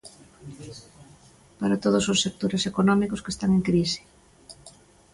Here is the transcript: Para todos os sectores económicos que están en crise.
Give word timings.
Para 1.59 1.79
todos 1.83 2.05
os 2.13 2.21
sectores 2.25 2.63
económicos 2.71 3.21
que 3.23 3.33
están 3.35 3.51
en 3.57 3.61
crise. 3.69 4.01